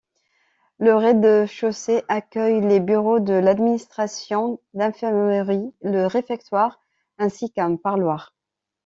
Le 0.79 0.95
rez-de-chaussée 0.95 2.01
accueille 2.07 2.59
les 2.61 2.79
bureaux 2.79 3.19
de 3.19 3.35
l'administration, 3.35 4.59
l'infirmerie, 4.73 5.75
le 5.83 6.07
réfectoire 6.07 6.79
ainsi 7.19 7.51
qu'un 7.51 7.75
parloir. 7.75 8.33